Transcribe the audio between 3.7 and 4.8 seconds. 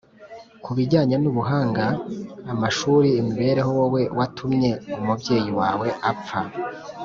wowe watumye